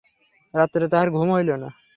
রাত্রে 0.53 0.85
তাঁহার 0.91 1.09
ঘুম 1.11 1.29
হইল 1.33 1.49
না। 1.55 1.69